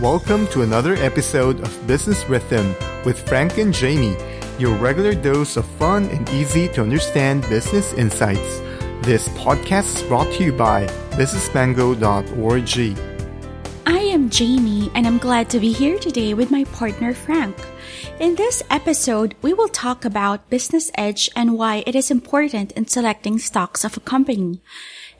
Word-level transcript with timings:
Welcome 0.00 0.46
to 0.48 0.60
another 0.62 0.94
episode 0.94 1.58
of 1.58 1.86
Business 1.88 2.24
Rhythm 2.26 2.76
with 3.04 3.28
Frank 3.28 3.58
and 3.58 3.74
Jamie, 3.74 4.16
your 4.56 4.76
regular 4.76 5.12
dose 5.12 5.56
of 5.56 5.64
fun 5.64 6.04
and 6.10 6.30
easy 6.30 6.68
to 6.68 6.82
understand 6.82 7.42
business 7.48 7.92
insights. 7.94 8.60
This 9.02 9.28
podcast 9.30 9.96
is 9.96 10.02
brought 10.04 10.32
to 10.34 10.44
you 10.44 10.52
by 10.52 10.86
businessmango.org. 11.16 13.17
I 13.90 14.00
am 14.00 14.28
Jamie 14.28 14.90
and 14.94 15.06
I'm 15.06 15.16
glad 15.16 15.48
to 15.48 15.58
be 15.58 15.72
here 15.72 15.98
today 15.98 16.34
with 16.34 16.50
my 16.50 16.64
partner 16.64 17.14
Frank. 17.14 17.56
In 18.20 18.34
this 18.34 18.62
episode, 18.68 19.34
we 19.40 19.54
will 19.54 19.68
talk 19.68 20.04
about 20.04 20.50
business 20.50 20.90
edge 20.94 21.30
and 21.34 21.56
why 21.56 21.84
it 21.86 21.94
is 21.94 22.10
important 22.10 22.72
in 22.72 22.86
selecting 22.86 23.38
stocks 23.38 23.84
of 23.84 23.96
a 23.96 24.00
company. 24.00 24.60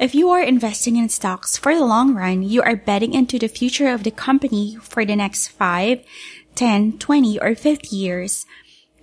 If 0.00 0.16
you 0.16 0.30
are 0.30 0.42
investing 0.42 0.96
in 0.96 1.10
stocks 1.10 1.56
for 1.56 1.76
the 1.76 1.84
long 1.84 2.16
run, 2.16 2.42
you 2.42 2.60
are 2.62 2.74
betting 2.74 3.14
into 3.14 3.38
the 3.38 3.46
future 3.46 3.94
of 3.94 4.02
the 4.02 4.10
company 4.10 4.76
for 4.82 5.04
the 5.04 5.14
next 5.14 5.46
5, 5.46 6.04
10, 6.56 6.98
20, 6.98 7.38
or 7.38 7.54
50 7.54 7.94
years. 7.94 8.46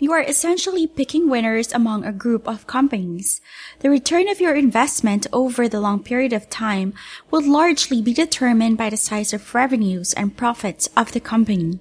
You 0.04 0.12
are 0.12 0.22
essentially 0.22 0.86
picking 0.86 1.30
winners 1.30 1.72
among 1.72 2.04
a 2.04 2.12
group 2.12 2.46
of 2.46 2.68
companies. 2.68 3.40
The 3.80 3.90
return 3.90 4.28
of 4.28 4.42
your 4.42 4.54
investment 4.54 5.28
over 5.32 5.70
the 5.70 5.80
long 5.80 6.04
period 6.04 6.34
of 6.34 6.50
time 6.50 6.94
will 7.32 7.42
largely 7.42 8.02
be 8.02 8.14
determined 8.14 8.78
by 8.78 8.90
the 8.90 8.98
size 8.98 9.32
of 9.32 9.56
revenues 9.56 10.12
and 10.12 10.36
profits 10.36 10.90
of 10.98 11.14
the 11.14 11.22
company. 11.22 11.80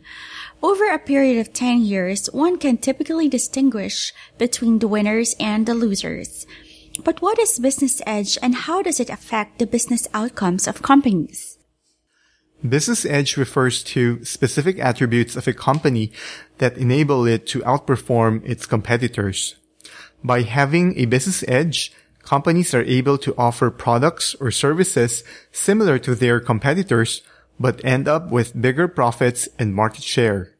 Over 0.63 0.89
a 0.89 1.01
period 1.01 1.41
of 1.41 1.53
10 1.53 1.81
years, 1.81 2.27
one 2.27 2.59
can 2.59 2.79
typically 2.79 3.29
distinguish 3.29 4.13
between 4.39 4.79
the 4.79 4.87
winners 4.87 5.35
and 5.41 5.67
the 5.67 5.75
losers. 5.75 6.47
But 7.03 7.23
what 7.23 7.41
is 7.41 7.59
business 7.59 8.01
edge 8.07 8.39
and 8.41 8.55
how 8.55 8.83
does 8.83 9.01
it 9.01 9.11
affect 9.11 9.59
the 9.59 9.67
business 9.67 10.07
outcomes 10.15 10.69
of 10.69 10.81
companies? 10.81 11.59
Business 12.67 13.05
edge 13.05 13.37
refers 13.37 13.83
to 13.83 14.25
specific 14.25 14.79
attributes 14.79 15.35
of 15.35 15.49
a 15.49 15.53
company 15.53 16.13
that 16.59 16.79
enable 16.79 17.27
it 17.27 17.47
to 17.49 17.61
outperform 17.61 18.49
its 18.49 18.67
competitors. 18.67 19.57
By 20.23 20.43
having 20.43 20.97
a 20.97 21.07
business 21.07 21.43
edge, 21.49 21.93
companies 22.23 22.73
are 22.73 22.85
able 22.85 23.19
to 23.19 23.35
offer 23.37 23.71
products 23.71 24.37
or 24.37 24.53
services 24.53 25.25
similar 25.51 25.99
to 25.99 26.15
their 26.15 26.39
competitors, 26.39 27.23
but 27.59 27.85
end 27.85 28.07
up 28.07 28.31
with 28.31 28.61
bigger 28.61 28.87
profits 28.87 29.49
and 29.59 29.75
market 29.75 30.05
share. 30.05 30.55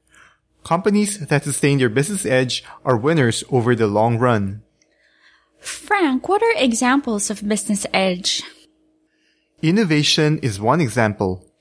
Companies 0.65 1.25
that 1.27 1.45
sustain 1.45 1.79
their 1.79 1.89
business 1.89 2.27
edge 2.27 2.65
are 2.85 2.97
winners 2.97 3.45
over 3.51 3.77
the 3.77 3.87
long 3.87 4.19
run. 4.19 4.63
Frank, 5.61 6.29
what 6.29 6.43
are 6.43 6.55
examples 6.57 7.31
of 7.31 7.47
business 7.47 7.87
edge? 7.95 8.43
Innovation 9.63 10.39
is 10.39 10.61
one 10.61 10.81
example. 10.81 11.52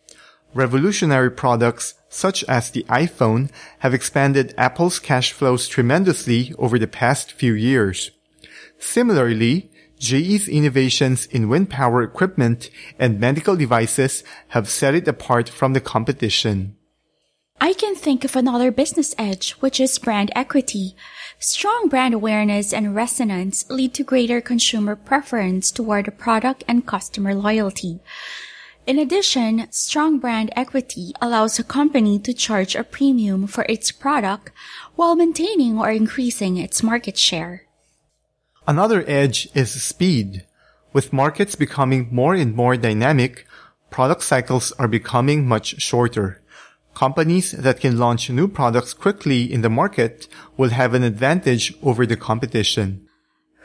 Revolutionary 0.54 1.32
products 1.32 1.96
such 2.10 2.44
as 2.44 2.72
the 2.72 2.84
iPhone 2.90 3.50
have 3.80 3.94
expanded 3.94 4.54
Apple's 4.58 5.00
cash 5.00 5.32
flows 5.32 5.68
tremendously 5.68 6.54
over 6.58 6.78
the 6.78 6.88
past 6.88 7.32
few 7.32 7.54
years. 7.54 8.12
Similarly, 8.78 9.72
GE's 9.98 10.50
innovations 10.50 11.28
in 11.28 11.48
wind 11.48 11.70
power 11.70 12.02
equipment 12.02 12.70
and 13.00 13.20
medical 13.20 13.56
devices 13.56 14.24
have 14.50 14.68
set 14.68 14.96
it 14.96 15.08
apart 15.08 15.48
from 15.48 15.74
the 15.74 15.80
competition. 15.80 16.76
I 17.62 17.74
can 17.74 17.96
think 17.96 18.26
of 18.26 18.36
another 18.36 18.72
business 18.72 19.14
edge, 19.20 19.52
which 19.62 19.80
is 19.80 20.00
brand 20.00 20.32
equity. 20.36 20.96
Strong 21.38 21.90
brand 21.90 22.16
awareness 22.16 22.74
and 22.74 22.96
resonance 22.96 23.70
lead 23.70 23.94
to 23.94 24.04
greater 24.04 24.42
consumer 24.42 24.96
preference 24.96 25.70
toward 25.70 26.08
a 26.08 26.12
product 26.12 26.64
and 26.68 26.88
customer 26.88 27.36
loyalty. 27.36 28.00
In 28.88 28.98
addition, 28.98 29.68
strong 29.70 30.18
brand 30.18 30.50
equity 30.56 31.14
allows 31.22 31.60
a 31.60 31.64
company 31.64 32.18
to 32.20 32.34
charge 32.34 32.76
a 32.76 32.84
premium 32.84 33.46
for 33.46 33.66
its 33.70 33.92
product 33.92 34.52
while 34.96 35.16
maintaining 35.16 35.78
or 35.78 35.92
increasing 35.92 36.58
its 36.58 36.82
market 36.82 37.18
share. 37.18 37.64
Another 38.68 39.04
edge 39.08 39.48
is 39.54 39.82
speed. 39.82 40.46
With 40.94 41.14
markets 41.14 41.56
becoming 41.56 42.10
more 42.12 42.34
and 42.34 42.56
more 42.56 42.76
dynamic, 42.76 43.46
product 43.92 44.24
cycles 44.24 44.72
are 44.74 44.88
becoming 44.88 45.48
much 45.48 45.80
shorter. 45.82 46.42
Companies 46.96 47.52
that 47.52 47.80
can 47.80 47.98
launch 47.98 48.30
new 48.30 48.48
products 48.48 48.94
quickly 48.94 49.52
in 49.52 49.62
the 49.62 49.70
market 49.70 50.28
will 50.58 50.70
have 50.70 50.94
an 50.94 51.04
advantage 51.04 51.74
over 51.84 52.06
the 52.06 52.18
competition. 52.18 53.08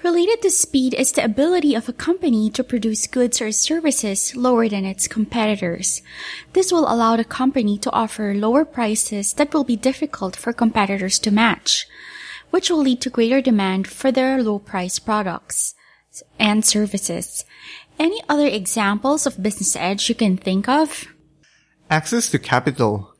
Related 0.04 0.42
to 0.42 0.50
speed 0.50 0.92
is 0.94 1.12
the 1.12 1.24
ability 1.24 1.74
of 1.74 1.88
a 1.88 1.92
company 1.92 2.50
to 2.50 2.62
produce 2.62 3.06
goods 3.06 3.40
or 3.40 3.50
services 3.50 4.36
lower 4.36 4.68
than 4.68 4.84
its 4.84 5.08
competitors. 5.08 6.02
This 6.52 6.70
will 6.70 6.86
allow 6.86 7.16
the 7.16 7.24
company 7.24 7.78
to 7.78 7.90
offer 7.92 8.34
lower 8.34 8.64
prices 8.64 9.32
that 9.34 9.54
will 9.54 9.64
be 9.64 9.74
difficult 9.74 10.36
for 10.36 10.52
competitors 10.52 11.18
to 11.20 11.30
match, 11.30 11.86
which 12.50 12.68
will 12.68 12.82
lead 12.82 13.00
to 13.00 13.10
greater 13.10 13.40
demand 13.40 13.86
for 13.86 14.12
their 14.12 14.42
low 14.42 14.58
price 14.58 14.98
products 14.98 15.74
and 16.38 16.64
services. 16.64 17.44
Any 17.98 18.22
other 18.28 18.46
examples 18.46 19.26
of 19.26 19.42
business 19.42 19.74
edge 19.76 20.10
you 20.10 20.14
can 20.14 20.36
think 20.36 20.68
of? 20.68 21.06
Access 21.88 22.30
to 22.30 22.38
capital. 22.38 23.14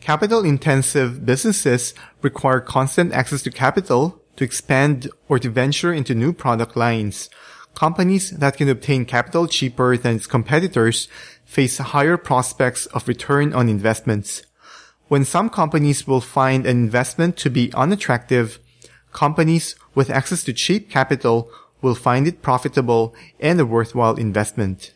Capital 0.00 0.44
intensive 0.44 1.26
businesses 1.26 1.92
require 2.22 2.60
constant 2.60 3.12
access 3.12 3.42
to 3.42 3.50
capital 3.50 4.19
to 4.40 4.44
expand 4.44 5.06
or 5.28 5.38
to 5.38 5.50
venture 5.50 5.92
into 5.92 6.14
new 6.14 6.32
product 6.32 6.74
lines. 6.74 7.28
Companies 7.74 8.30
that 8.30 8.56
can 8.56 8.70
obtain 8.70 9.04
capital 9.04 9.46
cheaper 9.46 9.98
than 9.98 10.16
its 10.16 10.26
competitors 10.26 11.08
face 11.44 11.76
higher 11.76 12.16
prospects 12.16 12.86
of 12.86 13.06
return 13.06 13.52
on 13.52 13.68
investments. 13.68 14.42
When 15.08 15.26
some 15.26 15.50
companies 15.50 16.06
will 16.06 16.22
find 16.22 16.64
an 16.64 16.78
investment 16.78 17.36
to 17.36 17.50
be 17.50 17.70
unattractive, 17.74 18.58
companies 19.12 19.76
with 19.94 20.08
access 20.08 20.42
to 20.44 20.54
cheap 20.54 20.88
capital 20.88 21.50
will 21.82 21.94
find 21.94 22.26
it 22.26 22.40
profitable 22.40 23.14
and 23.40 23.60
a 23.60 23.66
worthwhile 23.66 24.16
investment. 24.16 24.94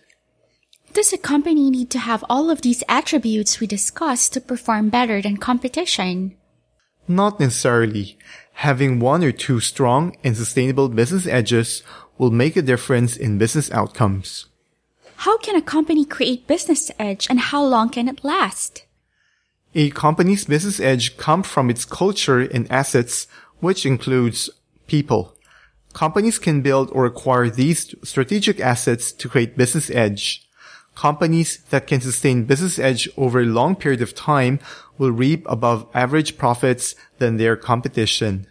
Does 0.94 1.12
a 1.12 1.18
company 1.18 1.68
need 1.68 1.90
to 1.90 1.98
have 1.98 2.24
all 2.30 2.48
of 2.48 2.62
these 2.62 2.82
attributes 2.88 3.60
we 3.60 3.66
discussed 3.66 4.32
to 4.32 4.40
perform 4.40 4.88
better 4.88 5.20
than 5.20 5.36
competition? 5.36 6.34
Not 7.06 7.38
necessarily. 7.38 8.16
Having 8.58 9.00
one 9.00 9.22
or 9.22 9.32
two 9.32 9.60
strong 9.60 10.16
and 10.24 10.36
sustainable 10.36 10.88
business 10.88 11.26
edges 11.26 11.82
will 12.18 12.30
make 12.30 12.56
a 12.56 12.62
difference 12.62 13.16
in 13.16 13.38
business 13.38 13.70
outcomes. 13.72 14.46
How 15.16 15.38
can 15.38 15.56
a 15.56 15.62
company 15.62 16.04
create 16.04 16.46
business 16.46 16.90
edge 16.98 17.26
and 17.28 17.40
how 17.40 17.64
long 17.64 17.90
can 17.90 18.08
it 18.08 18.24
last? 18.24 18.84
A 19.74 19.90
company's 19.90 20.44
business 20.44 20.78
edge 20.78 21.16
comes 21.16 21.46
from 21.46 21.68
its 21.68 21.84
culture 21.84 22.40
and 22.40 22.70
assets, 22.70 23.26
which 23.58 23.84
includes 23.84 24.48
people. 24.86 25.36
Companies 25.92 26.38
can 26.38 26.62
build 26.62 26.90
or 26.92 27.06
acquire 27.06 27.50
these 27.50 27.94
strategic 28.04 28.60
assets 28.60 29.12
to 29.12 29.28
create 29.28 29.56
business 29.56 29.90
edge. 29.90 30.43
Companies 30.94 31.58
that 31.70 31.86
can 31.86 32.00
sustain 32.00 32.44
business 32.44 32.78
edge 32.78 33.08
over 33.16 33.40
a 33.40 33.46
long 33.46 33.74
period 33.74 34.00
of 34.00 34.14
time 34.14 34.60
will 34.96 35.10
reap 35.10 35.44
above 35.48 35.86
average 35.92 36.38
profits 36.38 36.94
than 37.18 37.36
their 37.36 37.56
competition. 37.56 38.46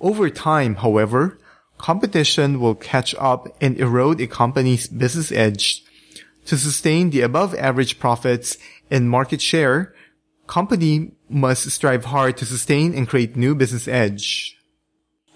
Over 0.00 0.30
time, 0.30 0.76
however, 0.76 1.38
competition 1.78 2.60
will 2.60 2.74
catch 2.74 3.14
up 3.16 3.48
and 3.60 3.78
erode 3.78 4.20
a 4.20 4.26
company's 4.26 4.86
business 4.86 5.32
edge. 5.32 5.82
To 6.46 6.56
sustain 6.56 7.10
the 7.10 7.22
above 7.22 7.54
average 7.56 7.98
profits 7.98 8.56
and 8.90 9.10
market 9.10 9.40
share, 9.40 9.94
company 10.46 11.12
must 11.28 11.70
strive 11.70 12.04
hard 12.06 12.36
to 12.36 12.46
sustain 12.46 12.94
and 12.94 13.08
create 13.08 13.34
new 13.36 13.54
business 13.54 13.88
edge. 13.88 14.56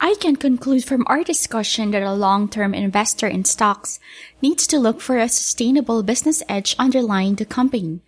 I 0.00 0.14
can 0.20 0.36
conclude 0.36 0.84
from 0.84 1.02
our 1.08 1.25
discussion 1.25 1.90
that 1.90 2.05
a 2.05 2.14
long-term 2.14 2.73
investor 2.73 3.26
in 3.26 3.44
stocks 3.44 3.99
needs 4.40 4.64
to 4.69 4.78
look 4.78 5.00
for 5.00 5.19
a 5.19 5.28
sustainable 5.28 6.05
business 6.05 6.40
edge 6.49 6.76
underlying 6.78 7.34
the 7.34 7.44
company. 7.44 8.00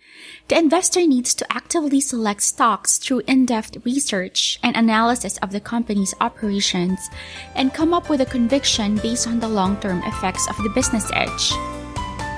The 0.47 0.57
investor 0.57 1.05
needs 1.05 1.33
to 1.35 1.51
actively 1.51 1.99
select 1.99 2.43
stocks 2.43 2.97
through 2.97 3.23
in-depth 3.27 3.83
research 3.83 4.57
and 4.63 4.77
analysis 4.77 5.37
of 5.39 5.51
the 5.51 5.59
company's 5.59 6.15
operations 6.21 7.09
and 7.55 7.73
come 7.73 7.93
up 7.93 8.09
with 8.09 8.21
a 8.21 8.25
conviction 8.25 8.95
based 8.95 9.27
on 9.27 9.41
the 9.41 9.49
long-term 9.49 10.01
effects 10.03 10.47
of 10.47 10.55
the 10.63 10.71
business 10.73 11.11
edge. 11.13 11.51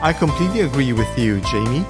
I 0.02 0.16
completely 0.18 0.62
agree 0.62 0.94
with 0.94 1.16
you, 1.16 1.42
Jamie. 1.42 1.86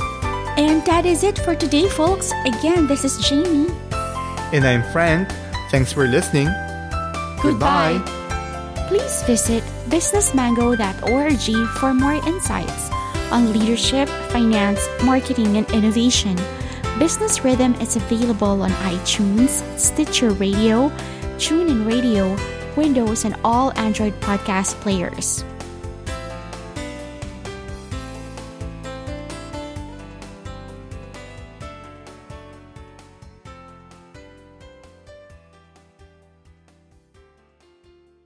And 0.59 0.83
that 0.85 1.05
is 1.05 1.23
it 1.23 1.39
for 1.39 1.55
today, 1.55 1.87
folks. 1.87 2.33
Again, 2.43 2.87
this 2.87 3.05
is 3.05 3.17
Jamie. 3.25 3.71
And 4.51 4.65
I'm 4.65 4.83
Frank. 4.91 5.29
Thanks 5.71 5.93
for 5.93 6.05
listening. 6.07 6.49
Goodbye. 7.43 7.99
Please 8.87 9.21
visit 9.23 9.63
businessmango.org 9.89 11.67
for 11.77 11.93
more 11.93 12.13
insights 12.13 12.89
on 13.31 13.51
leadership, 13.51 14.07
finance, 14.31 14.79
marketing, 15.03 15.57
and 15.57 15.69
innovation. 15.71 16.37
Business 16.99 17.43
Rhythm 17.43 17.75
is 17.75 17.97
available 17.97 18.61
on 18.61 18.71
iTunes, 18.87 19.61
Stitcher 19.77 20.31
Radio, 20.31 20.89
TuneIn 21.35 21.85
Radio, 21.85 22.37
Windows, 22.77 23.25
and 23.25 23.35
all 23.43 23.77
Android 23.77 24.13
podcast 24.21 24.79
players. 24.79 25.43